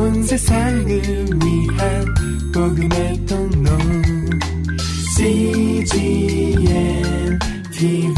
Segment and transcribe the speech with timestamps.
[0.00, 2.14] 온 세상을 위한
[2.54, 3.70] 복음의 통로
[5.14, 6.58] CGM
[7.70, 8.16] TV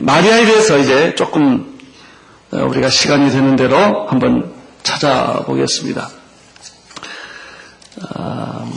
[0.00, 1.76] 마리아에 대해서 이제 조금
[2.52, 6.08] 우리가 시간이 되는 대로 한번 찾아보겠습니다.
[8.14, 8.70] 아,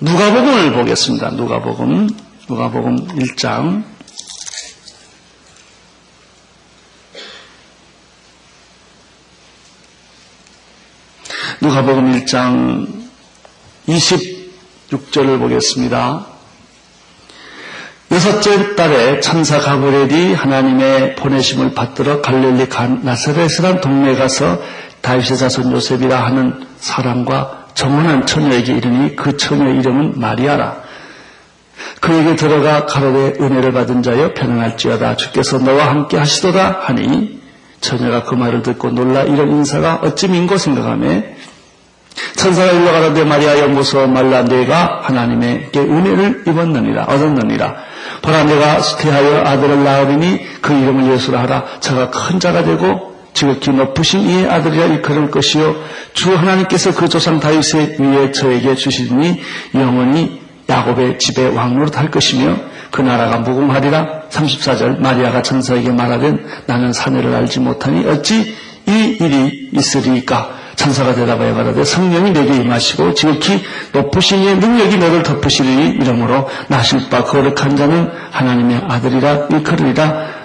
[0.00, 1.30] 누가복음을 보겠습니다.
[1.30, 2.10] 누가복음,
[2.48, 3.97] 누가복음 1장.
[11.68, 12.86] 누가복음 1장
[13.86, 16.24] 26절을 보겠습니다.
[18.10, 24.62] 여섯째 달에 천사 가브렐이 하나님의 보내심을 받들어 갈릴리 간 나사렛이란 동네에 가서
[25.02, 30.82] 다윗의 자손 요셉이라 하는 사람과 정원한 처녀에게 이르니 그 처녀 이름은 마리아라.
[32.00, 37.42] 그에게 들어가 가로되 은혜를 받은 자여 편안할지어다 주께서 너와 함께 하시도다 하니
[37.82, 41.37] 처녀가 그 말을 듣고 놀라 이런 인사가 어찌 민고 생각하며
[42.36, 44.42] 천사가 일러 가라되 마리아여 무서워 말라.
[44.44, 47.74] 내가 하나님에게 은혜를 입었느니라 얻었느니라.
[48.22, 51.64] 보라 내가 수태하여 아들을 낳으리니 그 이름을 예수라 하라.
[51.80, 55.76] 저가 큰 자가 되고 지극히 높으신 이의 아들이라 일컬을 것이요.
[56.12, 59.40] 주 하나님께서 그 조상 다윗의 위에 저에게 주시니
[59.74, 62.56] 영원히 야곱의 집에 왕노릇 할 것이며
[62.90, 64.22] 그 나라가 무궁하리라.
[64.30, 68.54] 34절 마리아가 천사에게 말하된 나는 사내를 알지 못하니 어찌
[68.86, 73.62] 이 일이 있으리까 천사가 대답하여 가라되 성령이 내게 임하시고 지극히
[73.92, 80.38] 높으신 이의 능력이 너를 덮으시리니 이러므로 나실 바 거룩한 자는 하나님의 아들이라 일컬으리라.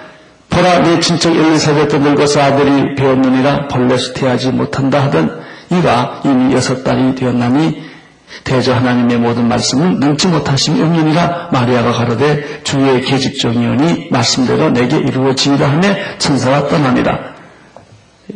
[0.50, 3.68] 보라 내 친척 엘리사벳도 늙어서 아들이 배웠느니라.
[3.68, 5.40] 벌레 수 태하지 못한다 하던
[5.70, 7.94] 이가 이미 여섯 달이 되었나니
[8.42, 11.50] 대저 하나님의 모든 말씀은 능치 못하심이 없느니라.
[11.52, 17.20] 마리아가 가로되 주의 계집종이오니 말씀대로 내게 이루어지리라 하며 천사가 떠나니라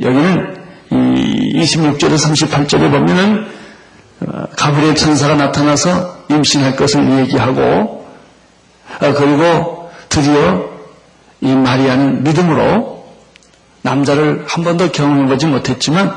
[0.01, 0.58] 여기는
[0.91, 3.47] 이 26절에 38절에 보면은
[4.21, 8.07] 어, 가브리엘 천사가 나타나서 임신할 것을 얘기하고
[9.01, 10.69] 어, 그리고 드디어
[11.41, 13.07] 이 마리아는 믿음으로
[13.83, 16.17] 남자를 한 번도 경험해보지 못했지만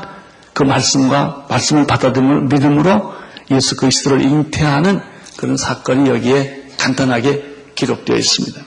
[0.52, 3.14] 그 말씀과 말씀을 받아들임을 믿음으로
[3.50, 5.00] 예수 그리스도를 잉태하는
[5.36, 8.60] 그런 사건이 여기에 간단하게 기록되어 있습니다.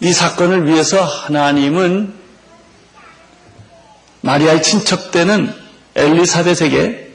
[0.00, 2.21] 이 사건을 위해서 하나님은
[4.32, 5.52] 마리아의 친척되는
[5.94, 7.12] 엘리사벳에게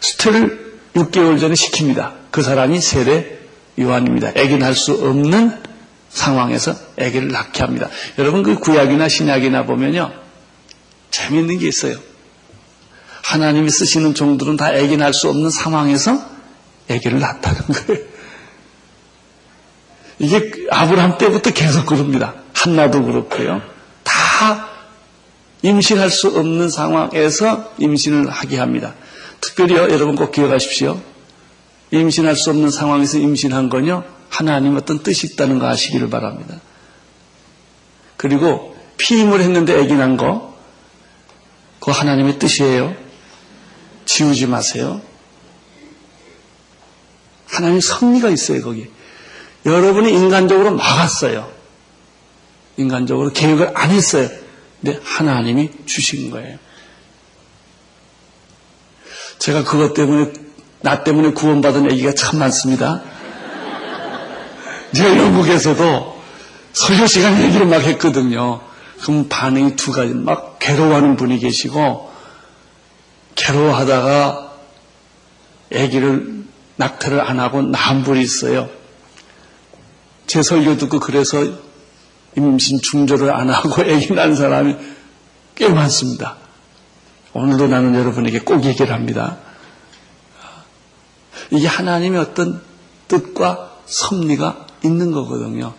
[0.00, 2.12] 수태를 6개월 전에 시킵니다.
[2.30, 3.38] 그 사람이 세례
[3.80, 4.32] 요한입니다.
[4.34, 5.62] 애기 낳을 수 없는
[6.10, 7.88] 상황에서 아기를 낳게 합니다.
[8.18, 10.12] 여러분 그 구약이나 신약이나 보면요.
[11.10, 11.96] 재미있는 게 있어요.
[13.22, 16.20] 하나님이 쓰시는 종들은 다 아기 낳을 수 없는 상황에서
[16.90, 18.02] 아기를 낳았다는 거예요.
[20.18, 22.34] 이게 아브라함 때부터 계속 그럽니다.
[22.52, 23.62] 한나도 그렇고요.
[24.02, 24.67] 다
[25.62, 28.94] 임신할 수 없는 상황에서 임신을 하게 합니다.
[29.40, 31.00] 특별히요, 여러분 꼭 기억하십시오.
[31.90, 36.60] 임신할 수 없는 상황에서 임신한 건요, 하나님 어떤 뜻이 있다는 거 아시기를 바랍니다.
[38.16, 40.56] 그리고 피임을 했는데 애기 난 거,
[41.80, 42.94] 그거 하나님의 뜻이에요.
[44.04, 45.00] 지우지 마세요.
[47.46, 48.88] 하나님 섭리가 있어요, 거기.
[49.64, 51.50] 여러분이 인간적으로 막았어요.
[52.76, 54.28] 인간적으로 계획을 안 했어요.
[54.80, 56.58] 근데 하나님이 주신 거예요.
[59.38, 60.32] 제가 그것 때문에,
[60.80, 63.02] 나 때문에 구원받은 얘기가 참 많습니다.
[64.94, 66.22] 제가 영국에서도
[66.72, 68.60] 설교 시간 얘기를 막 했거든요.
[69.02, 70.12] 그럼 반응이 두 가지.
[70.14, 72.10] 막 괴로워하는 분이 계시고,
[73.34, 74.52] 괴로워하다가
[75.72, 76.44] 아기를
[76.76, 77.62] 낙태를 안 하고
[78.02, 78.68] 분이 있어요.
[80.26, 81.46] 제 설교 듣고 그래서
[82.44, 84.76] 임신 중조를 안 하고 아기 낳은 사람이
[85.54, 86.36] 꽤 많습니다.
[87.32, 89.38] 오늘도 나는 여러분에게 꼭 얘기를 합니다.
[91.50, 92.62] 이게 하나님의 어떤
[93.08, 95.74] 뜻과 섭리가 있는 거거든요.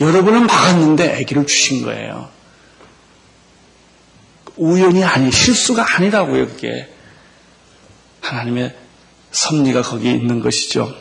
[0.00, 2.28] 여러분은 막았는데 아기를 주신 거예요.
[4.56, 6.88] 우연이 아니, 실수가 아니라고요, 그게.
[8.20, 8.74] 하나님의
[9.30, 10.94] 섭리가 거기에 있는 것이죠.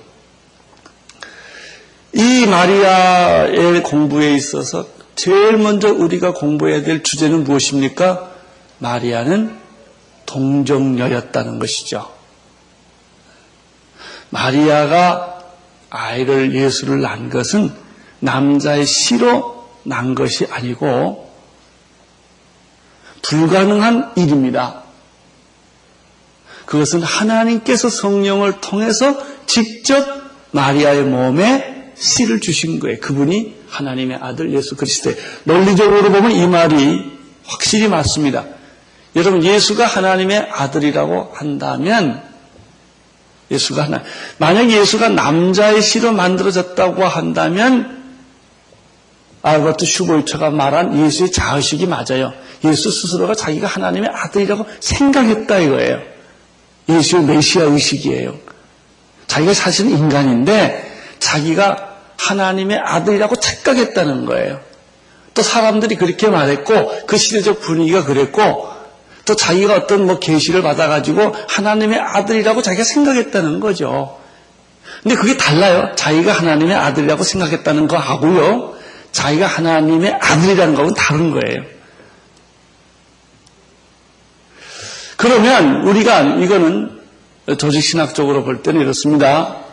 [2.14, 8.32] 이 마리아의 공부에 있어서 제일 먼저 우리가 공부해야 될 주제는 무엇입니까?
[8.80, 9.58] 마리아는
[10.26, 12.12] 동정녀였다는 것이죠.
[14.30, 15.40] 마리아가
[15.90, 17.72] 아이를 예수를 낳은 것은
[18.20, 21.32] 남자의 시로 난 것이 아니고
[23.22, 24.84] 불가능한 일입니다.
[26.66, 30.06] 그것은 하나님께서 성령을 통해서 직접
[30.52, 33.00] 마리아의 몸에 씨를 주신 거예요.
[33.00, 37.12] 그분이 하나님의 아들 예수 그리스도의 논리적으로 보면 이 말이
[37.46, 38.46] 확실히 맞습니다.
[39.16, 42.22] 여러분, 예수가 하나님의 아들이라고 한다면,
[43.50, 44.04] 예수가 하나,
[44.38, 48.04] 만약 예수가 남자의 씨로 만들어졌다고 한다면,
[49.42, 52.34] 알버트 슈볼처가 말한 예수의 자의식이 맞아요.
[52.64, 56.02] 예수 스스로가 자기가 하나님의 아들이라고 생각했다 이거예요.
[56.90, 58.36] 예수의 메시아 의식이에요.
[59.28, 60.85] 자기가 사실은 인간인데
[61.26, 64.62] 자기가 하나님의 아들이라고 착각했다는 거예요.
[65.34, 68.70] 또 사람들이 그렇게 말했고 그 시대적 분위기가 그랬고
[69.26, 74.20] 또 자기가 어떤 뭐 계시를 받아가지고 하나님의 아들이라고 자기가 생각했다는 거죠.
[75.02, 75.92] 근데 그게 달라요.
[75.96, 78.76] 자기가 하나님의 아들이라고 생각했다는 거 하고요.
[79.12, 81.64] 자기가 하나님의 아들이라는 거는 다른 거예요.
[85.18, 87.02] 그러면 우리가 이거는
[87.58, 89.65] 조직신학적으로 볼 때는 이렇습니다.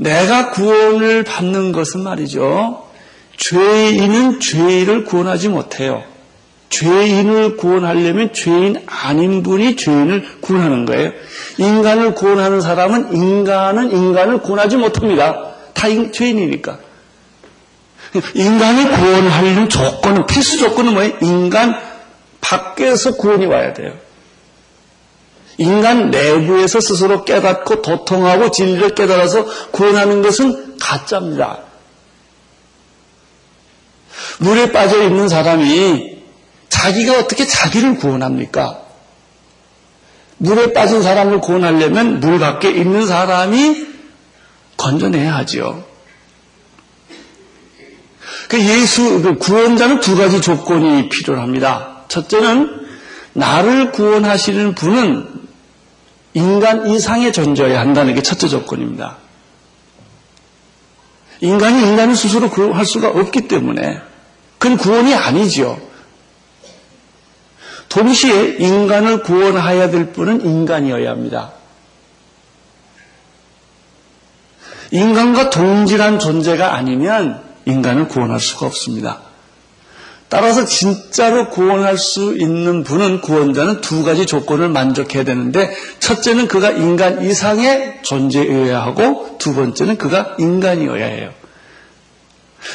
[0.00, 2.88] 내가 구원을 받는 것은 말이죠.
[3.36, 6.02] 죄인은 죄인을 구원하지 못해요.
[6.70, 11.12] 죄인을 구원하려면 죄인 아닌 분이 죄인을 구원하는 거예요.
[11.58, 15.52] 인간을 구원하는 사람은 인간은 인간을 구원하지 못합니다.
[15.74, 16.78] 다 죄인이니까.
[18.34, 21.12] 인간을 구원하려는 조건은, 필수 조건은 뭐예요?
[21.20, 21.76] 인간
[22.40, 23.92] 밖에서 구원이 와야 돼요.
[25.60, 31.58] 인간 내부에서 스스로 깨닫고 도통하고 진리를 깨달아서 구원하는 것은 가짜입니다.
[34.38, 36.22] 물에 빠져 있는 사람이
[36.70, 38.80] 자기가 어떻게 자기를 구원합니까?
[40.38, 43.86] 물에 빠진 사람을 구원하려면 물 밖에 있는 사람이
[44.78, 45.84] 건져내야 하죠.
[48.48, 52.04] 그 예수, 그 구원자는 두 가지 조건이 필요합니다.
[52.08, 52.80] 첫째는
[53.34, 55.39] 나를 구원하시는 분은
[56.34, 59.16] 인간 이상의 존재여야 한다는 게 첫째 조건입니다.
[61.40, 64.00] 인간이 인간을 스스로 구할 수가 없기 때문에
[64.58, 65.80] 그건 구원이 아니죠.
[67.88, 71.52] 동시에 인간을 구원해야 될 분은 인간이어야 합니다.
[74.92, 79.29] 인간과 동질한 존재가 아니면 인간을 구원할 수가 없습니다.
[80.30, 87.24] 따라서 진짜로 구원할 수 있는 분은 구원자는 두 가지 조건을 만족해야 되는데 첫째는 그가 인간
[87.26, 91.32] 이상의 존재여야 하고 두 번째는 그가 인간이어야 해요.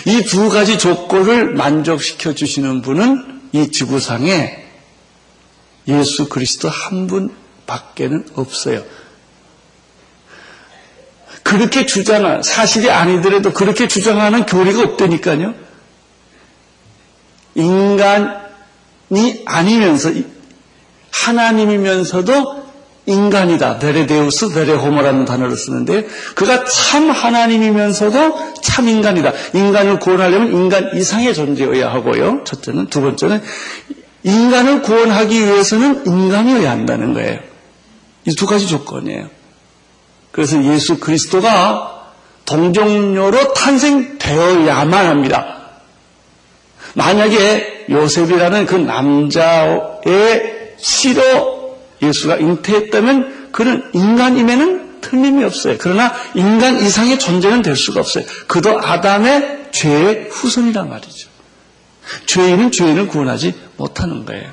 [0.06, 4.66] 이 두 가지 조건을 만족시켜 주시는 분은 이 지구상에
[5.88, 8.84] 예수 그리스도 한 분밖에는 없어요.
[11.44, 15.65] 그렇게 주장한 사실이 아니더라도 그렇게 주장하는 교리가 없다니까요.
[17.56, 20.12] 인간이 아니면서
[21.12, 22.66] 하나님이면서도
[23.08, 23.78] 인간이다.
[23.80, 29.32] 베레데우스, 베레호모라는 단어를 쓰는데 그가 참 하나님이면서도 참 인간이다.
[29.54, 32.44] 인간을 구원하려면 인간 이상의 존재여야 하고요.
[32.46, 33.42] 첫째는 두 번째는
[34.24, 37.40] 인간을 구원하기 위해서는 인간이어야 한다는 거예요.
[38.26, 39.30] 이 두 가지 조건이에요.
[40.32, 42.12] 그래서 예수 그리스도가
[42.46, 45.55] 동정녀로 탄생되어야만 합니다.
[46.96, 55.76] 만약에 요셉이라는 그 남자의 씨로 예수가 잉태했다면 그는 인간임에는 틀림이 없어요.
[55.78, 58.26] 그러나 인간 이상의 존재는 될 수가 없어요.
[58.48, 61.30] 그도 아담의 죄의 후손이란 말이죠.
[62.26, 64.50] 죄인은 죄인을 구원하지 못하는 거예요.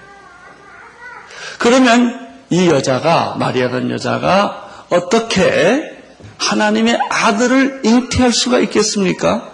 [1.58, 5.90] 그러면 이 여자가 마리아라는 여자가 어떻게
[6.38, 9.50] 하나님의 아들을 잉태할 수가 있겠습니까?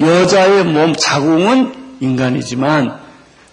[0.00, 2.98] 여자의 몸 자궁은 인간이지만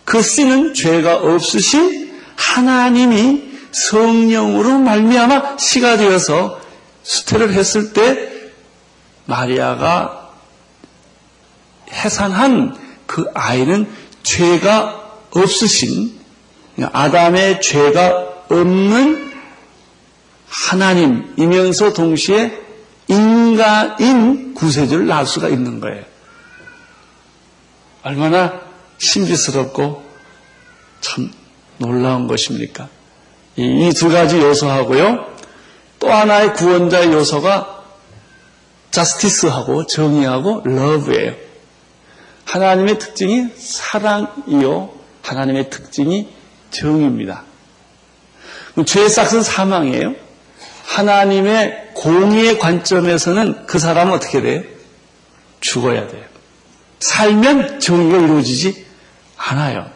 [0.04, 6.62] 그 씨는 죄가 없으신 하나님이 성령으로 말미암아 씨가 되어서
[7.04, 8.32] 수태를 했을 때
[9.26, 10.32] 마리아가
[11.92, 13.88] 해산한 그 아이는
[14.24, 16.20] 죄가 없으신
[16.82, 19.34] 아담의 죄가 없는
[20.48, 22.62] 하나님이면서 동시에
[23.08, 26.15] 인간인 구세주를 낳을 수가 있는 거예요.
[28.06, 28.62] 얼마나
[29.00, 30.04] 신비스럽고
[31.02, 31.32] 참
[31.80, 32.88] 놀라운 것입니까?
[33.58, 35.26] 이 두 가지 요소하고요.
[36.00, 37.84] 또 하나의 구원자의 요소가
[38.92, 41.34] 자스티스하고 정의하고 러브예요.
[42.46, 44.94] 하나님의 특징이 사랑이요.
[45.24, 46.30] 하나님의 특징이
[46.70, 47.44] 정의입니다.
[48.86, 50.14] 죄의 싹은 사망이에요.
[50.86, 54.62] 하나님의 공의의 관점에서는 그 사람은 어떻게 돼요?
[55.60, 56.35] 죽어야 돼요.
[57.06, 58.86] 살면 정의가 이루어지지
[59.38, 59.90] 않아요.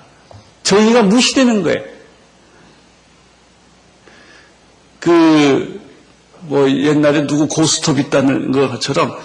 [0.63, 1.83] 정의가 무시되는 거예요.
[4.99, 5.81] 그,
[6.41, 9.17] 뭐, 옛날에 누구 고스톱 있다는 것처럼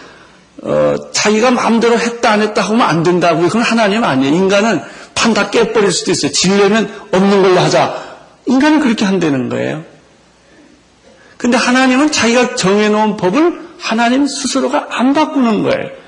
[0.62, 4.34] 어, 자기가 마음대로 했다 안 했다 하면 안 된다고 그건 하나님 아니에요.
[4.34, 4.80] 인간은
[5.14, 6.32] 판다 깨버릴 수도 있어요.
[6.32, 8.02] 지려면 없는 걸로 하자.
[8.46, 9.84] 인간은 그렇게 한다는 거예요.
[11.36, 16.03] 근데 하나님은 자기가 정해놓은 법을 하나님 스스로가 안 바꾸는 거예요.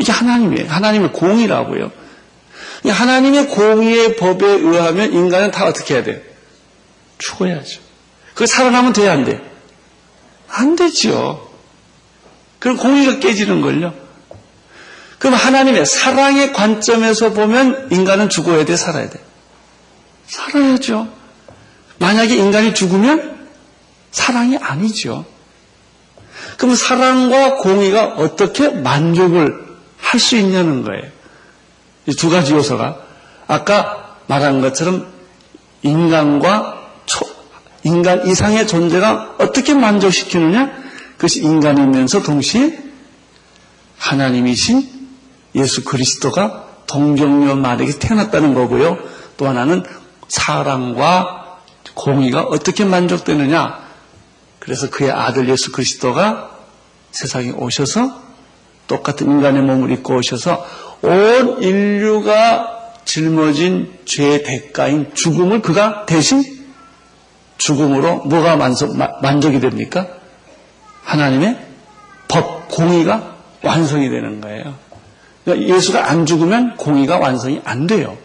[0.00, 0.70] 이게 하나님이에요.
[0.70, 1.92] 하나님의 공이라고요.
[2.86, 6.18] 하나님의 공의의 법에 의하면 인간은 다 어떻게 해야 돼요?
[7.18, 7.80] 죽어야죠.
[8.34, 9.40] 그 살아나면 돼야 안 돼?
[10.48, 11.50] 안 되죠.
[12.58, 13.92] 그럼 공의가 깨지는 걸요.
[15.18, 19.20] 그럼 하나님의 사랑의 관점에서 보면 인간은 죽어야 돼, 살아야 돼?
[20.26, 21.08] 살아야죠.
[21.98, 23.48] 만약에 인간이 죽으면
[24.10, 25.26] 사랑이 아니죠.
[26.56, 29.69] 그럼 사랑과 공의가 어떻게 만족을
[30.02, 31.04] 할 수 있냐는 거예요.
[32.06, 32.98] 이 두 가지 요소가
[33.46, 35.06] 아까 말한 것처럼
[35.82, 37.24] 인간과 초,
[37.84, 40.70] 인간 이상의 존재가 어떻게 만족시키느냐?
[41.16, 42.78] 그것이 인간이면서 동시에
[43.98, 44.88] 하나님이신
[45.54, 48.98] 예수 그리스도가 동정녀 마리에게 태어났다는 거고요.
[49.36, 49.84] 또 하나는
[50.28, 51.58] 사랑과
[51.94, 53.80] 공의가 어떻게 만족되느냐?
[54.58, 56.50] 그래서 그의 아들 예수 그리스도가
[57.10, 58.29] 세상에 오셔서
[58.90, 60.66] 똑같은 인간의 몸을 입고 오셔서
[61.02, 66.42] 온 인류가 짊어진 죄의 대가인 죽음을 그가 대신
[67.56, 70.08] 죽음으로 뭐가 만족, 만족이 됩니까?
[71.04, 71.58] 하나님의
[72.26, 74.74] 법, 공의가 완성이 되는 거예요.
[75.44, 78.18] 그러니까 예수가 안 죽으면 공의가 완성이 안 돼요.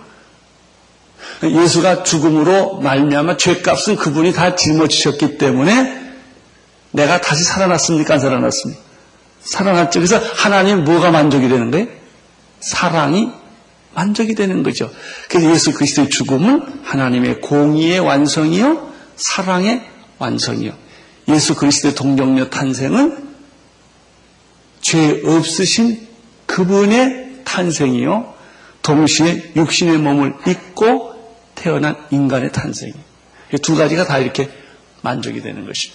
[1.44, 6.16] 예수가 죽음으로 말미암아 죄값은 그분이 다 짊어지셨기 때문에
[6.92, 8.16] 내가 다시 살아났습니까?
[8.16, 8.85] 안 살아났습니까?
[9.46, 10.00] 살아났죠.
[10.00, 11.88] 그래서 하나님 뭐가 만족이 되는 거예요?
[12.60, 13.30] 사랑이
[13.94, 14.92] 만족이 되는 거죠.
[15.30, 19.82] 그래서 예수 그리스도의 죽음은 하나님의 공의의 완성이요, 사랑의
[20.18, 20.74] 완성이요.
[21.30, 23.26] 예수 그리스도의 동정녀 탄생은
[24.82, 26.08] 죄 없으신
[26.46, 28.34] 그분의 탄생이요.
[28.82, 31.14] 동시에 육신의 몸을 입고
[31.56, 33.06] 태어난 인간의 탄생이에요.
[33.62, 34.50] 두 가지가 다 이렇게
[35.02, 35.94] 만족이 되는 것이죠.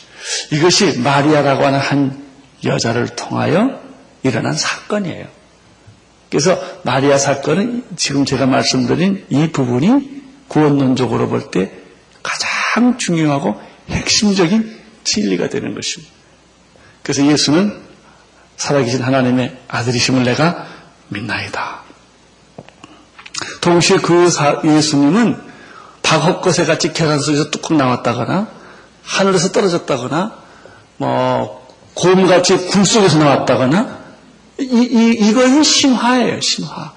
[0.52, 2.30] 이것이 마리아라고 하는 한
[2.64, 3.81] 여자를 통하여
[4.23, 5.26] 일어난 사건이에요.
[6.29, 11.73] 그래서 마리아 사건은 지금 제가 말씀드린 이 부분이 구원론적으로 볼 때
[12.23, 16.12] 가장 중요하고 핵심적인 진리가 되는 것입니다.
[17.02, 17.81] 그래서 예수는
[18.57, 20.67] 살아계신 하나님의 아들이심을 내가
[21.09, 21.81] 믿나이다.
[23.62, 24.29] 동시에 그
[24.64, 25.40] 예수님은
[26.02, 28.49] 박헛것에 같이 계란 속에서 뚝뚝 나왔다거나
[29.02, 30.38] 하늘에서 떨어졌다거나
[30.99, 31.60] 뭐
[32.00, 34.00] 곰같이 굴 속에서 나왔다거나
[34.59, 36.92] 이, 이, 이거는 신화예요, 신화.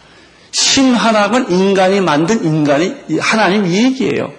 [0.51, 4.31] 신화라면 인간이 만든 인간이 하나님 얘기예요.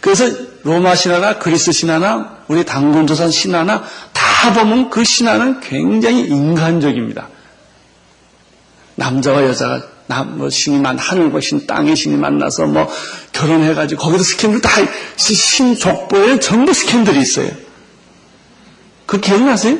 [0.00, 0.30] 그래서
[0.62, 7.28] 로마 신화나 그리스 신화나 우리 당군조선 신화나 다 보면 그 신화는 굉장히 인간적입니다.
[8.96, 12.90] 남자와 여자가 남, 뭐 신이 만 하늘과 신, 땅의 신이 만나서 뭐
[13.32, 14.70] 결혼해가지고 거기도 스캔들 다
[15.16, 17.63] 신 족보에 전부 스캔들이 있어요.
[19.06, 19.78] 그 기억나세요?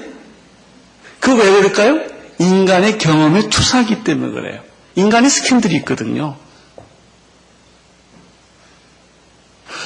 [1.21, 2.01] 그 왜 그럴까요?
[2.39, 4.61] 인간의 경험의 투사기 때문에 그래요.
[4.97, 6.37] 인간의 스캔들이 있거든요.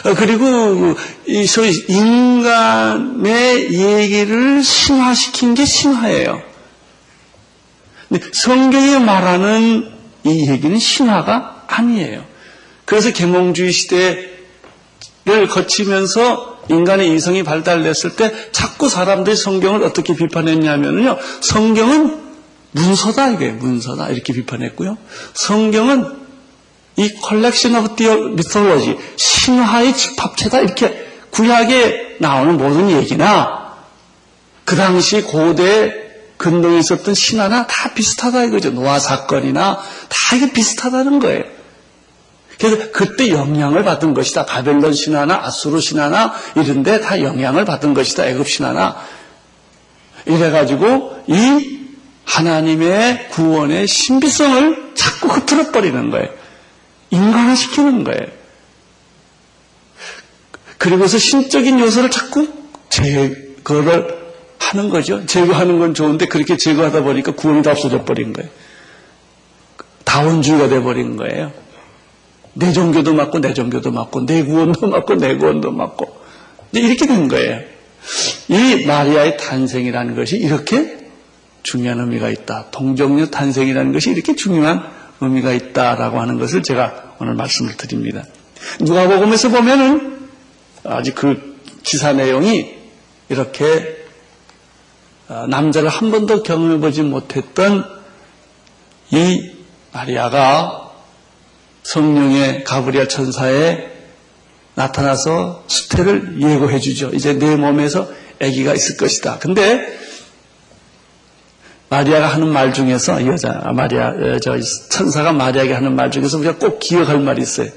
[0.04, 6.42] 어, 그리고 이 소위 인간의 얘기를 신화시킨 게 신화예요.
[8.32, 9.90] 성경이 말하는
[10.24, 12.24] 이 얘기는 신화가 아니에요.
[12.84, 21.18] 그래서 계몽주의 시대를 거치면서 인간의 이성이 발달됐을 때 자꾸 사람들이 성경을 어떻게 비판했냐면요.
[21.40, 22.28] 성경은
[22.72, 24.98] 문서다 이게 문서다 이렇게 비판했고요.
[25.34, 26.28] 성경은
[26.96, 28.02] 이 collection of
[28.36, 33.76] mythology 신화의 집합체다 이렇게 구약에 나오는 모든 얘기나
[34.64, 38.70] 그 당시 고대 근동에 있었던 신화나 다 비슷하다 이거죠.
[38.70, 41.57] 노아 사건이나 다 이게 비슷하다는 거예요.
[42.58, 44.44] 그래서 그때 영향을 받은 것이다.
[44.46, 48.26] 바벨론 신화나 아수르 신화나 이런 데 다 영향을 받은 것이다.
[48.26, 48.96] 애굽 신화나
[50.26, 51.78] 이래가지고 이
[52.24, 56.28] 하나님의 구원의 신비성을 자꾸 흐트러 버리는 거예요.
[57.10, 58.26] 인간화시키는 거예요.
[60.78, 62.48] 그리고서 신적인 요소를 자꾸
[62.90, 64.18] 제거를
[64.58, 65.24] 하는 거죠.
[65.26, 68.50] 제거하는 건 좋은데 그렇게 제거하다 보니까 구원이 다 없어져 버린 거예요.
[70.04, 71.52] 다원주의가 돼 버린 거예요.
[72.58, 76.18] 내 종교도 맞고 내 종교도 맞고 내 구원도 맞고 내 구원도 맞고
[76.72, 77.60] 이렇게 된 거예요.
[78.48, 80.98] 이 마리아의 탄생이라는 것이 이렇게
[81.62, 82.66] 중요한 의미가 있다.
[82.72, 84.82] 동정녀 탄생이라는 것이 이렇게 중요한
[85.20, 88.24] 의미가 있다라고 하는 것을 제가 오늘 말씀을 드립니다.
[88.80, 90.28] 누가복음에서 보면은
[90.82, 92.74] 아직 그 기사 내용이
[93.28, 93.98] 이렇게
[95.28, 97.84] 어, 남자를 한 번도 경험해보지 못했던
[99.10, 99.52] 이
[99.92, 100.87] 마리아가
[101.88, 103.90] 성령의 가브리엘 천사에
[104.74, 107.10] 나타나서 수태를 예고해 주죠.
[107.14, 108.10] 이제 내 몸에서
[108.42, 109.38] 아기가 있을 것이다.
[109.38, 109.98] 근데
[111.88, 114.58] 마리아가 하는 말 중에서 여자 마리아 어, 저
[114.90, 117.70] 천사가 마리아에게 하는 말 중에서 우리가 꼭 기억할 말이 있어요.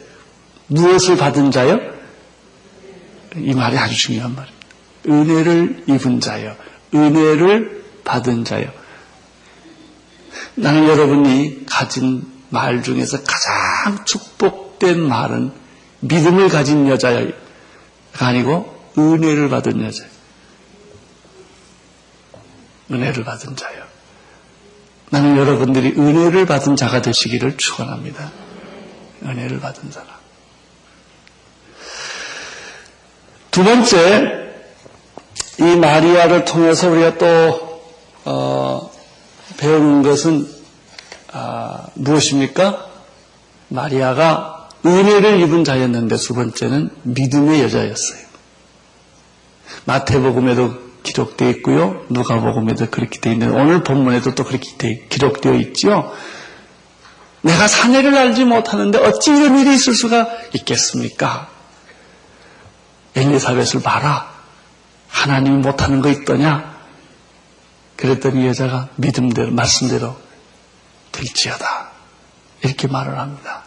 [0.67, 1.79] 무엇을 받은 자요?
[3.37, 4.67] 이 말이 아주 중요한 말입니다.
[5.07, 6.57] 은혜를 입은 자요.
[6.93, 8.69] 은혜를 받은 자요.
[10.55, 15.51] 나는 여러분이 가진 말 중에서 가장 축복된 말은
[16.01, 17.25] 믿음을 가진 여자가
[18.19, 20.03] 아니고 은혜를 받은 여자.
[22.91, 23.83] 은혜를 받은 자요.
[25.09, 28.31] 나는 여러분들이 은혜를 받은 자가 되시기를 축원합니다.
[29.23, 30.09] 은혜를 받은 사람.
[33.49, 34.53] 두 번째,
[35.59, 37.81] 이 마리아를 통해서 우리가 또
[38.25, 38.91] 어,
[39.57, 40.60] 배우는 것은
[41.33, 42.87] 아, 무엇입니까?
[43.69, 48.19] 마리아가 은혜를 입은 자였는데 두 번째는 믿음의 여자였어요.
[49.85, 52.05] 마태복음에도 기록되어 있고요.
[52.09, 56.13] 누가복음에도 그렇게 되어 있는데 오늘 본문에도 또 그렇게 기록되어 있죠.
[57.41, 61.49] 내가 사내를 알지 못하는데 어찌 이런 일이 있을 수가 있겠습니까?
[63.15, 64.31] 엘리사벳을 봐라.
[65.07, 66.71] 하나님이 못하는 거 있더냐?
[67.95, 70.15] 그랬더니 여자가 믿음대로 말씀대로
[71.11, 71.91] 될지어다.
[72.63, 73.63] 이렇게 말을 합니다.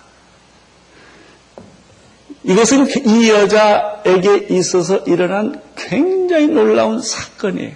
[2.44, 7.72] 이것은 이 여자에게 있어서 일어난 굉장히 놀라운 사건이에요.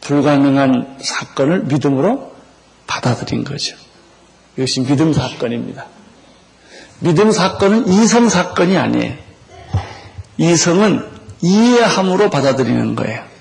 [0.00, 2.34] 불가능한 사건을 믿음으로
[2.86, 3.76] 받아들인 거죠.
[4.56, 5.86] 이것이 믿음 사건입니다.
[7.00, 9.16] 믿음 사건은 이성 사건이 아니에요.
[10.38, 11.10] 이성은
[11.40, 13.33] 이해함으로 받아들이는 거예요.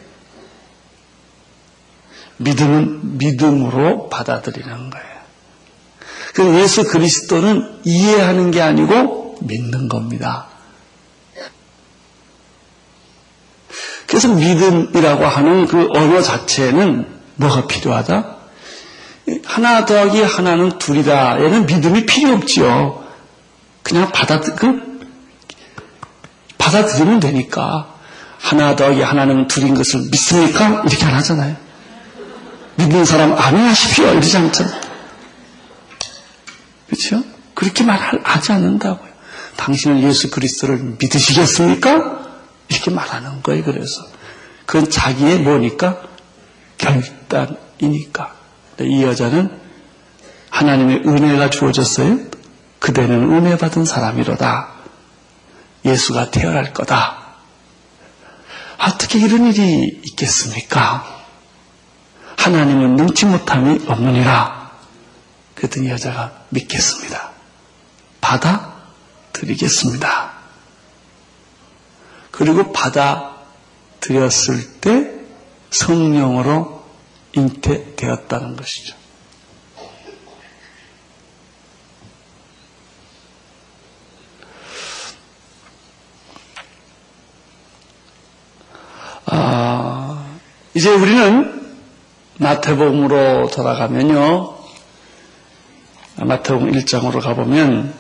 [2.44, 5.14] 믿음은 믿음으로 받아들이는 거예요.
[6.34, 10.48] 그 예수 그리스도는 이해하는 게 아니고 믿는 겁니다.
[14.08, 18.38] 그래서 믿음이라고 하는 그 언어 자체는 뭐가 필요하다?
[19.46, 21.38] 하나 더하기 하나는 둘이다.
[21.40, 23.04] 에는 믿음이 필요 없지요.
[23.82, 25.00] 그냥 받아들, 그,
[26.58, 27.94] 받아들이면 되니까.
[28.40, 30.84] 하나 더하기 하나는 둘인 것을 믿습니까?
[30.86, 31.56] 이렇게 안 하잖아요.
[32.76, 34.12] 믿는 사람 아멘 하십시오.
[34.12, 34.82] 이러지 않잖아요.
[36.88, 37.24] 그렇죠?
[37.54, 39.12] 그렇게 말하지 않는다고요.
[39.56, 42.24] 당신은 예수 그리스도를 믿으시겠습니까?
[42.70, 43.64] 이렇게 말하는 거예요.
[43.64, 44.02] 그래서
[44.66, 46.02] 그건 자기의 뭐니까
[46.78, 48.34] 결단이니까.
[48.82, 49.60] 이 여자는
[50.50, 52.20] 하나님의 은혜가 주어졌어요.
[52.80, 54.70] 그대는 은혜 받은 사람이로다.
[55.86, 57.24] 예수가 태어날 거다.
[58.80, 61.13] 어떻게 이런 일이 있겠습니까?
[62.44, 64.70] 하나님은 능치 못함이 없느니라.
[65.56, 67.32] 그랬더니 여자가 믿겠습니다.
[68.20, 70.34] 받아드리겠습니다.
[72.32, 75.10] 그리고 받아들였을 때
[75.70, 76.84] 성령으로
[77.32, 78.98] 잉태되었다는 것이죠.
[89.28, 90.26] 아,
[90.74, 91.53] 이제 우리는
[92.38, 94.56] 마태복음으로 돌아가면요.
[96.18, 97.94] 마태복음 1장으로 가보면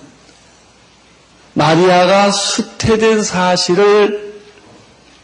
[1.54, 4.42] 마리아가 수태된 사실을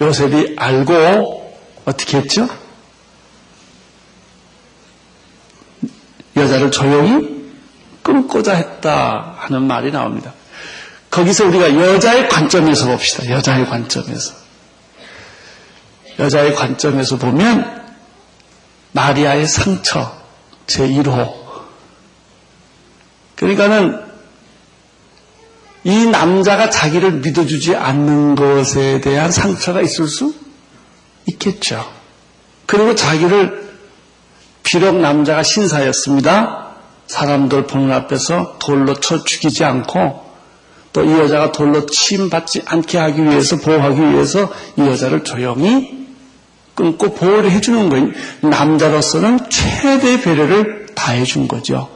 [0.01, 2.47] 요셉이 알고 어떻게 했죠?
[6.35, 7.39] 여자를 조용히
[8.01, 10.33] 끊고자 했다 하는 말이 나옵니다.
[11.09, 13.27] 거기서 우리가 여자의 관점에서 봅시다.
[13.29, 14.33] 여자의 관점에서.
[16.19, 17.78] 여자의 관점에서 보면
[18.91, 20.17] 마리아의 상처
[20.67, 21.33] 제1호
[23.35, 23.99] 그러니까는
[25.83, 30.35] 이 남자가 자기를 믿어주지 않는 것에 대한 상처가 있을 수
[31.25, 31.89] 있겠죠.
[32.65, 33.77] 그리고 자기를
[34.63, 36.75] 비록 남자가 신사였습니다.
[37.07, 40.29] 사람들 보는 앞에서 돌로 쳐 죽이지 않고
[40.91, 45.98] 또 이 여자가 돌로 침받지 않게 하기 위해서 보호하기 위해서 이 여자를 조용히
[46.79, 48.07] 끊고 보호를 해주는 거예요.
[48.39, 51.89] 남자로서는 최대 배려를 다해준 거죠.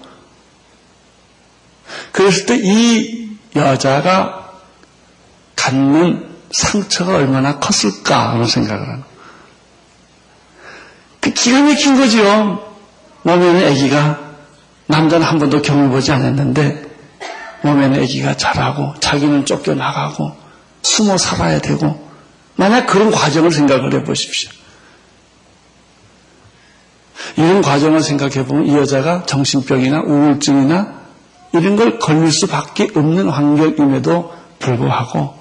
[2.11, 4.51] 그랬을 때 이 여자가
[5.55, 9.03] 갖는 상처가 얼마나 컸을까 하는 생각을 하는
[11.21, 12.75] 그 기가 막힌 거죠.
[13.21, 14.19] 몸에는 아기가
[14.87, 16.83] 남자는 한 번도 경험해보지 않았는데
[17.61, 20.35] 몸에는 아기가 자라고 자기는 쫓겨나가고
[20.81, 22.11] 숨어 살아야 되고
[22.57, 24.62] 만약 그런 과정을 생각을 해보십시오.
[27.35, 31.01] 이런 과정을 생각해 보면 이 여자가 정신병이나 우울증이나
[31.53, 35.35] 이런 걸 걸릴 수밖에 없는 환경임에도 불구하고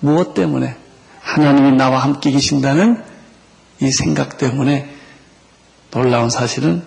[0.00, 0.76] 무엇 때문에
[1.20, 3.02] 하나님이 나와 함께 계신다는
[3.80, 4.94] 이 생각 때문에
[5.90, 6.82] 놀라운 사실은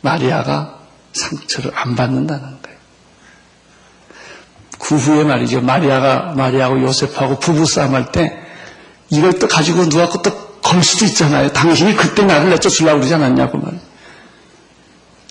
[0.00, 0.78] 마리아가
[1.12, 2.76] 상처를 안 받는다는 거예요.
[4.78, 5.62] 그 후에 말이죠.
[5.62, 8.38] 마리아가 마리아하고 요셉하고 부부싸움 할 때
[9.10, 11.52] 이걸 또 가지고 누가 또 걸 수도 있잖아요.
[11.52, 13.78] 당신이 그때 나를 내쫓으려고 그러지 않았냐고 말.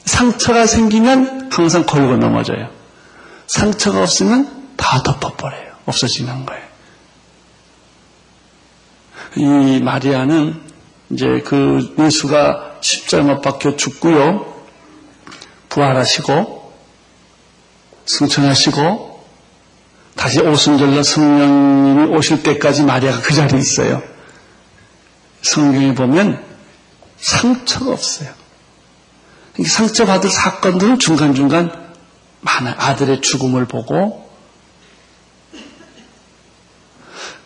[0.05, 2.69] 상처가 생기면 항상 걸고 넘어져요.
[3.47, 5.73] 상처가 없으면 다 덮어버려요.
[5.85, 6.63] 없어지는 거예요.
[9.35, 10.61] 이 마리아는
[11.11, 14.53] 이제 그 예수가 십자가 못 박혀 죽고요.
[15.69, 16.73] 부활하시고
[18.05, 19.25] 승천하시고
[20.15, 24.14] 다시 오순절날 성령님이 오실 때까지 마리아가 그 자리에 있어요.
[25.45, 26.43] 성경에 보면
[27.17, 28.29] 상처가 없어요.
[29.63, 31.71] 상처받을 사건들은 중간중간
[32.41, 32.75] 많아요.
[32.77, 34.29] 아들의 죽음을 보고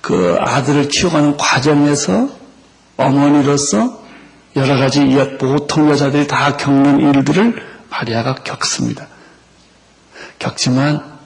[0.01, 2.29] 그 아들을 키워가는 과정에서
[2.97, 4.03] 어머니로서
[4.55, 5.01] 여러 가지
[5.39, 9.07] 보통 여자들이 다 겪는 일들을 마리아가 겪습니다.
[10.39, 11.19] 겪지만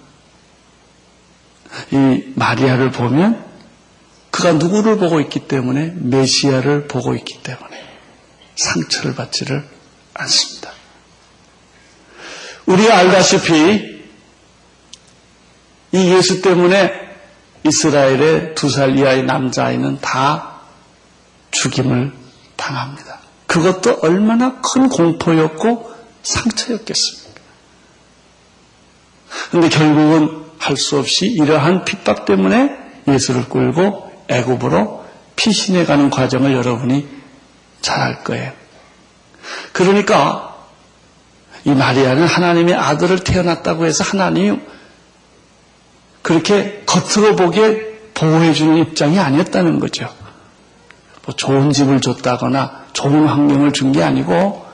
[1.91, 3.52] 이 마리아를 보면
[4.33, 7.83] 그가 누구를 보고 있기 때문에 메시아를 보고 있기 때문에
[8.55, 9.63] 상처를 받지를
[10.15, 10.71] 않습니다.
[12.65, 14.01] 우리가 알다시피
[15.91, 16.91] 이 예수 때문에
[17.63, 20.61] 이스라엘의 두 살 이하의 남자아이는 다
[21.51, 22.11] 죽임을
[22.55, 23.19] 당합니다.
[23.45, 25.93] 그것도 얼마나 큰 공포였고
[26.23, 27.39] 상처였겠습니까?
[29.51, 32.75] 근데 결국은 할 수 없이 이러한 핍박 때문에
[33.07, 35.03] 예수를 끌고 애굽으로
[35.35, 37.07] 피신해 가는 과정을 여러분이
[37.81, 38.51] 잘 알 거예요.
[39.73, 40.55] 그러니까
[41.65, 44.61] 이 마리아는 하나님의 아들을 태어났다고 해서 하나님
[46.21, 50.07] 그렇게 겉으로 보기에 보호해주는 입장이 아니었다는 거죠.
[51.25, 54.65] 뭐 좋은 집을 줬다거나 좋은 환경을 준 게 아니고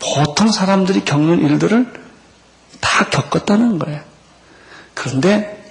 [0.00, 1.92] 보통 사람들이 겪는 일들을
[2.80, 4.00] 다 겪었다는 거예요.
[4.94, 5.61] 그런데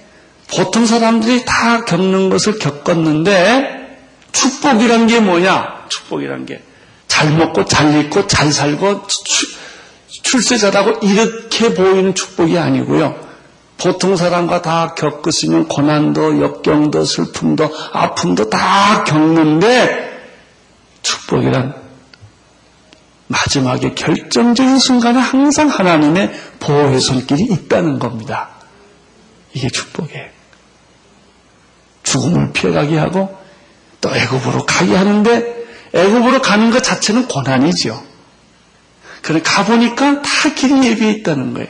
[0.54, 3.98] 보통 사람들이 다 겪는 것을 겪었는데
[4.32, 5.86] 축복이란 게 뭐냐?
[5.88, 6.72] 축복이란 게
[7.12, 9.02] 잘 먹고 잘 입고 잘 살고
[10.22, 13.14] 출세자라고 이렇게 보이는 축복이 아니고요.
[13.76, 20.22] 보통 사람과 다 겪으시면 고난도, 역경도, 슬픔도, 아픔도 다 겪는데
[21.02, 21.74] 축복이란
[23.26, 28.48] 마지막에 결정적인 순간에 항상 하나님의 보호의 손길이 있다는 겁니다.
[29.52, 30.41] 이게 축복이에요.
[32.12, 33.34] 죽음을 피해가게 하고
[34.02, 38.02] 또 애굽으로 가게 하는데 애굽으로 가는 것 자체는 고난이죠.
[39.22, 41.68] 그래 가보니까 다 길이 예비해 있다는 거예요.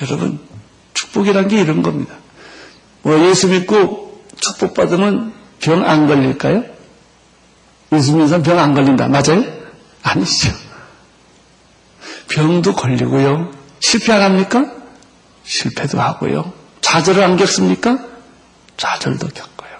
[0.00, 0.38] 여러분
[0.94, 2.14] 축복이란 게 이런 겁니다.
[3.02, 6.62] 뭐 예수 믿고 축복 받으면 병 안 걸릴까요?
[7.92, 9.08] 예수 믿는 사람 병 안 걸린다.
[9.08, 9.44] 맞아요?
[10.02, 10.50] 아니죠.
[12.28, 13.50] 병도 걸리고요.
[13.80, 14.72] 실패 안 합니까?
[15.44, 16.52] 실패도 하고요.
[16.80, 17.98] 좌절을 안 겪습니까?
[18.78, 19.76] 좌절도 겪어요.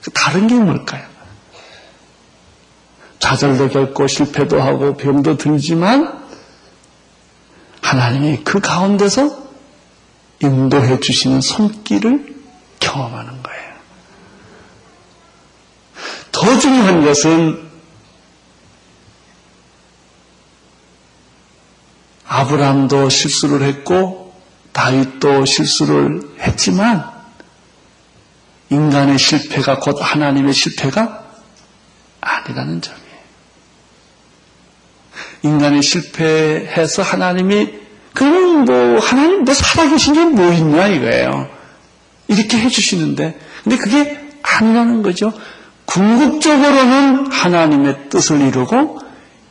[0.00, 1.06] 그 다른 게 뭘까요?
[3.18, 6.24] 좌절도 겪고 실패도 하고 병도 들지만
[7.82, 9.44] 하나님이 그 가운데서
[10.40, 12.34] 인도해 주시는 손길을
[12.80, 13.74] 경험하는 거예요.
[16.32, 17.70] 더 중요한 것은
[22.26, 24.34] 아브라함도 실수를 했고
[24.72, 27.13] 다윗도 실수를 했지만
[28.74, 31.24] 인간의 실패가 곧 하나님의 실패가
[32.20, 33.04] 아니라는 점이에요.
[35.42, 37.72] 인간이 실패해서 하나님이
[38.14, 41.48] 그럼 뭐 하나님 너 살아계신 게 뭐 있냐 이거예요.
[42.28, 45.32] 이렇게 해주시는데 근데 그게 아니라는 거죠.
[45.86, 49.00] 궁극적으로는 하나님의 뜻을 이루고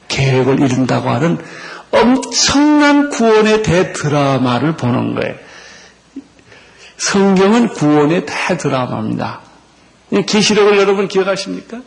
[0.08, 1.38] 계획을 이룬다고 하는
[1.92, 5.36] 엄청난 구원의 대드라마를 보는 거예요.
[7.04, 9.42] 성경은 구원의 대드라마입니다.
[10.26, 11.82] 계시록을 여러분 기억하십니까?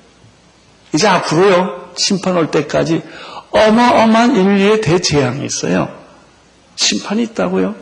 [0.92, 3.02] 이제 앞으로요 심판 올 때까지
[3.50, 5.88] 어마어마한 인류의 대재앙이 있어요.
[6.74, 7.74] 심판이 있다고요.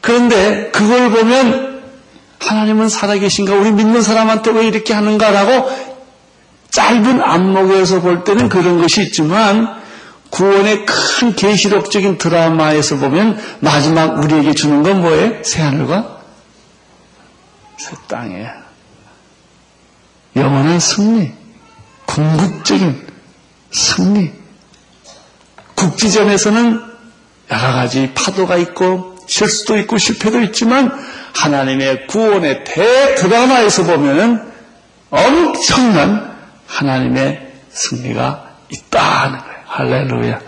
[0.00, 1.82] 그런데 그걸 보면
[2.40, 3.54] 하나님은 살아계신가?
[3.54, 5.70] 우리 믿는 사람한테 왜 이렇게 하는가라고
[6.70, 9.76] 짧은 안목에서 볼 때는 그런 것이 있지만
[10.30, 15.42] 구원의 큰 계시록적인 드라마에서 보면 마지막 우리에게 주는 건 뭐예요?
[15.42, 16.20] 새하늘과
[17.78, 18.50] 새 땅이에요.
[20.36, 21.32] 영원한 승리.
[22.06, 23.06] 궁극적인
[23.70, 24.32] 승리.
[25.74, 26.82] 국지전에서는
[27.50, 30.92] 여러 가지 파도가 있고 실수도 있고 실패도 있지만
[31.34, 34.52] 하나님의 구원의 대드라마에서 보면은
[35.10, 36.36] 엄청난
[36.66, 39.55] 하나님의 승리가 있다는 거예요.
[39.76, 40.40] 할렐루야.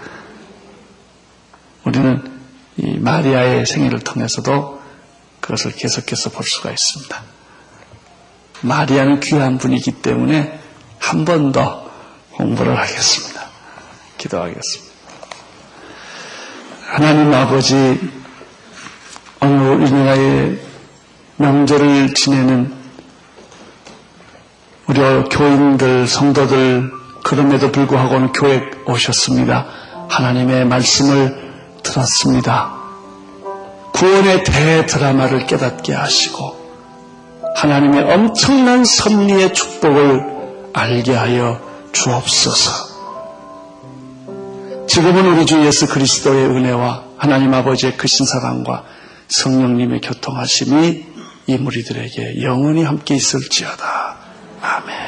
[1.85, 2.41] 우리는
[2.79, 4.81] 이 마리아의 생애를 통해서도
[5.43, 7.23] 그것을 계속해서 볼 수가 있습니다.
[8.63, 10.59] 마리아는 귀한 분이기 때문에
[10.99, 11.91] 한 번 더
[12.33, 13.51] 공부를 하겠습니다.
[14.17, 14.95] 기도하겠습니다.
[16.87, 18.01] 하나님 아버지,
[19.43, 20.59] 오늘 우리나라의
[21.37, 22.75] 명절을 지내는
[24.87, 26.91] 우리 교인들, 성도들,
[27.25, 29.67] 그럼에도 불구하고 오늘 교회 오셨습니다.
[30.09, 32.73] 하나님의 말씀을 들었습니다.
[33.93, 36.59] 구원의 대드라마를 깨닫게 하시고,
[37.57, 41.61] 하나님의 엄청난 섭리의 축복을 알게 하여
[41.93, 42.89] 주옵소서.
[44.87, 48.85] 지금은 우리 주 예수 그리스도의 은혜와 하나님 아버지의 크신 사랑과
[49.29, 51.05] 성령님의 교통하심이
[51.47, 54.17] 이 무리들에게 영원히 함께 있을지어다.
[54.61, 55.08] 아멘.